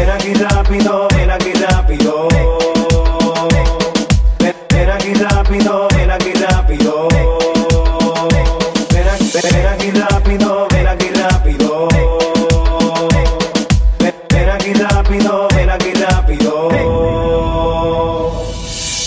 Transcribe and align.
Ven 0.00 0.08
aquí 0.08 0.32
rápido, 0.32 1.08
ven 1.14 1.30
aquí 1.30 1.52
rápido. 1.52 2.28
Ven, 4.38 4.90
aquí 4.90 5.12
rápido, 5.12 5.88
ven 5.94 6.10
aquí 6.10 6.32
rápido. 6.32 7.08
Ven 8.94 9.08
aquí, 9.10 9.30
ven 9.34 9.66
aquí 9.66 9.90
rápido, 9.90 10.66
ven 10.70 10.88
aquí 10.88 11.10
rápido. 11.10 11.88
Ven, 13.98 14.48
aquí 14.48 14.72
rápido, 14.72 15.48
ven 15.54 15.70
aquí 15.70 15.92
rápido. 15.92 16.70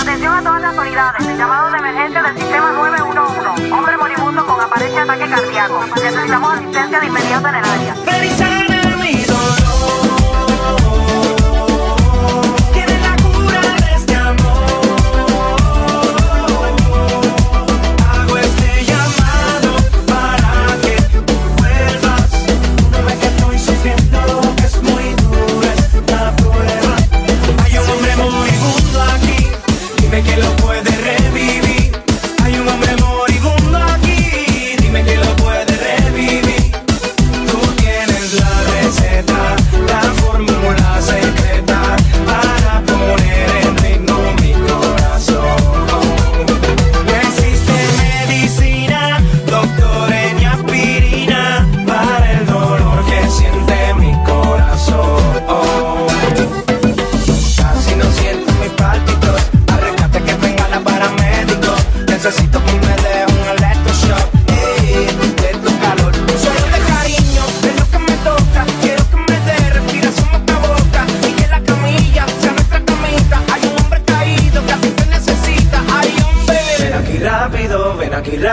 Atención 0.00 0.32
a 0.32 0.42
todas 0.42 0.62
las 0.62 0.70
autoridades. 0.70 1.26
El 1.26 1.36
llamado 1.36 1.70
de 1.70 1.78
emergencia 1.78 2.22
del 2.22 2.38
sistema 2.38 2.72
911. 2.72 3.72
Hombre 3.74 3.96
moribundo 3.98 4.46
con 4.46 4.58
aparente 4.58 4.98
ataque 5.00 5.28
cardíaco. 5.28 5.84
Necesitamos 5.96 6.54
asistencia 6.54 6.98
de 6.98 7.06
inmediato 7.06 7.48
en 7.48 7.54
el 7.56 7.64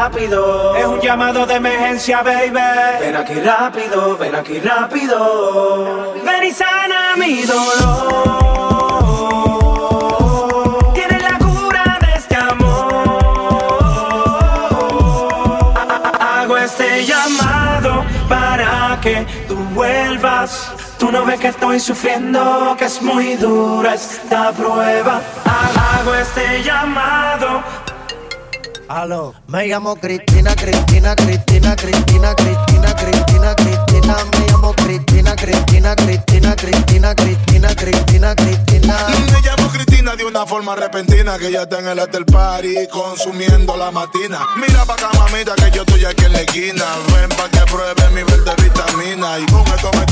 rápido. 0.00 0.74
Es 0.76 0.86
un 0.86 1.00
llamado 1.00 1.44
de 1.46 1.56
emergencia, 1.56 2.22
baby. 2.22 2.52
Ven 3.00 3.16
aquí 3.16 3.34
rápido, 3.34 4.16
ven 4.16 4.34
aquí 4.34 4.58
rápido. 4.60 6.14
Ven 6.24 6.44
y 6.44 6.52
sana 6.52 7.16
mi 7.16 7.42
dolor. 7.42 8.54
Tienes 10.94 11.22
la 11.22 11.38
cura 11.38 11.98
de 12.00 12.12
este 12.16 12.36
amor. 12.36 13.04
Hago 16.18 16.56
este 16.56 17.04
llamado 17.04 18.04
para 18.26 18.98
que 19.02 19.26
tú 19.48 19.56
vuelvas. 19.74 20.72
Tú 20.98 21.12
no 21.12 21.26
ves 21.26 21.40
que 21.40 21.48
estoy 21.48 21.78
sufriendo, 21.78 22.74
que 22.78 22.86
es 22.86 23.02
muy 23.02 23.36
dura 23.36 23.94
esta 23.94 24.52
prueba. 24.52 25.20
Hago 25.44 26.14
este 26.14 26.62
llamado. 26.62 27.62
Aló, 28.90 29.32
me 29.46 29.68
llamo 29.68 29.94
Cristina, 29.94 30.52
Cristina, 30.56 31.14
Cristina, 31.14 31.76
Cristina, 31.76 32.34
Cristina, 32.34 32.92
Cristina, 32.96 33.54
Cristina, 33.54 34.16
me 34.32 34.46
llamo 34.48 34.72
Cristina, 34.74 35.36
Cristina, 35.36 35.94
Cristina, 35.94 36.56
Cristina, 36.56 37.14
Cristina, 37.14 37.68
Cristina, 37.76 38.34
Cristina. 38.34 38.96
Me 39.32 39.40
llamo 39.42 39.68
Cristina 39.70 40.16
de 40.16 40.24
una 40.24 40.44
forma 40.44 40.74
repentina 40.74 41.38
que 41.38 41.52
ya 41.52 41.62
está 41.62 41.78
en 41.78 41.86
el 41.86 42.00
after 42.00 42.26
party 42.26 42.88
consumiendo 42.90 43.76
la 43.76 43.92
matina. 43.92 44.40
Mira 44.56 44.84
pa' 44.84 44.94
acá, 44.94 45.10
mamita, 45.16 45.54
que 45.54 45.70
yo 45.70 45.82
estoy 45.82 46.04
aquí 46.06 46.24
en 46.24 46.32
la 46.32 46.40
esquina. 46.40 46.84
Ven 47.14 47.28
pa' 47.28 47.48
que 47.48 47.60
pruebe 47.70 48.10
mi 48.10 48.24
verde 48.24 48.52
vitamina. 48.60 49.38
Y 49.38 49.46
con 49.46 49.64
esto 49.68 49.92
me 49.92 50.04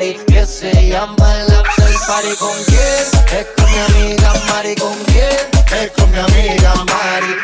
que 0.00 0.46
se 0.46 0.88
llama 0.88 1.42
el 1.42 1.52
after 1.52 1.94
party. 2.08 2.34
¿Con 2.38 2.56
quién? 2.64 3.38
Es 3.38 3.46
con 3.54 3.70
mi 3.70 3.78
amiga 3.78 4.32
Mari. 4.48 4.74
¿Con 4.76 4.96
quién? 5.04 5.28
Es 5.78 5.90
con 5.90 6.10
mi 6.10 6.18
amiga 6.18 6.74
Mari. 6.86 7.36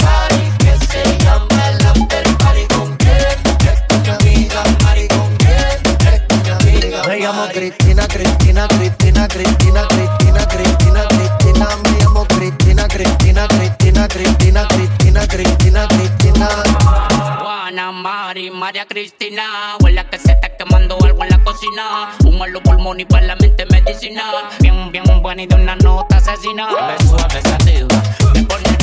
Party 0.00 0.40
que 0.58 0.86
se 0.86 1.18
llama 1.18 1.68
el 1.68 1.86
after 1.86 2.36
party. 2.38 2.64
¿Con 2.74 2.96
quién? 2.96 3.16
Es 3.68 3.82
con 3.86 4.02
mi 4.02 4.08
amiga 4.08 4.64
Mari. 4.82 5.08
¿Con 5.08 5.36
quién? 5.36 6.10
Es 6.10 6.22
con 6.26 6.42
mi 6.42 6.50
amiga 6.50 7.02
Me 7.06 7.18
llamo 7.18 7.46
Cristina, 7.52 8.08
Cristina, 8.08 8.66
Cristina, 8.68 9.28
Cristina, 9.28 9.86
Cristina, 9.88 10.48
Cristina, 10.48 11.06
Cristina. 11.08 11.68
Me 11.84 11.98
llamo 12.00 12.24
Cristina, 12.24 12.88
Cristina, 12.88 13.46
Cristina, 13.46 14.08
Cristina, 14.08 14.66
Cristina, 14.68 15.26
Cristina, 15.28 15.86
Cristina. 15.88 16.48
Juana, 17.42 17.92
Mari, 17.92 18.50
María 18.50 18.86
Cristina. 18.86 19.76
Cocina. 21.72 22.16
Humo 22.24 22.46
los 22.46 22.62
pulmones 22.62 23.02
y 23.02 23.06
para 23.06 23.26
la 23.26 23.36
mente 23.36 23.66
medicina. 23.66 24.22
Bien, 24.60 24.90
bien 24.90 25.04
buena 25.22 25.42
y 25.42 25.46
de 25.46 25.54
una 25.54 25.76
nota 25.76 26.16
asesina. 26.16 26.68
Me 26.68 27.06
suave 27.06 27.38
esa 27.38 27.58
diva, 27.58 28.02
me 28.34 28.42
pone 28.44 28.81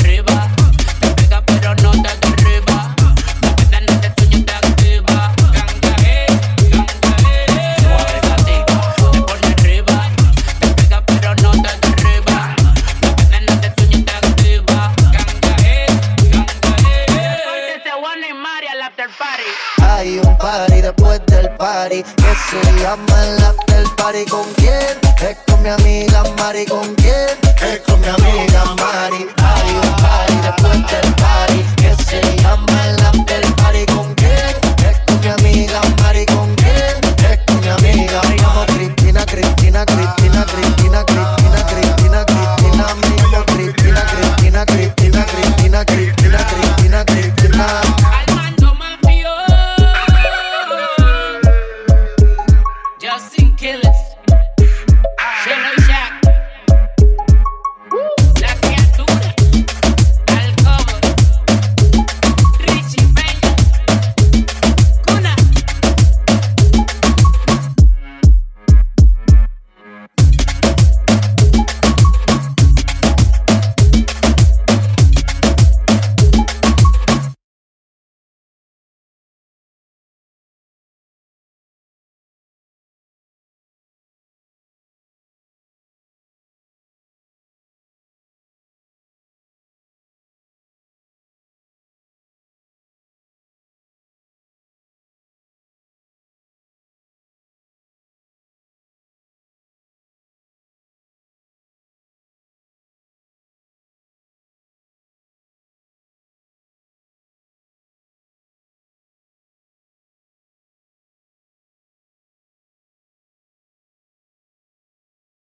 Que 21.88 22.04
se 22.04 22.82
llama 22.82 23.24
el 23.24 23.42
after 23.42 23.84
party 23.96 24.26
con 24.26 24.44
quién? 24.56 24.98
Es 25.18 25.38
con 25.46 25.62
mi 25.62 25.70
amiga 25.70 26.22
Mari. 26.36 26.66
¿Con 26.66 26.94
quién? 26.96 27.30
Es 27.56 27.80
con 27.86 27.98
mi 28.02 28.06
amiga 28.06 28.64
Mari. 28.76 29.26
Mari, 29.40 29.70
un 29.82 29.96
party 29.96 30.34
después 30.42 30.86
del 30.90 31.14
party. 31.14 31.64
Que 31.76 31.96
se 32.04 32.36
llama 32.42 32.86
el 32.86 32.89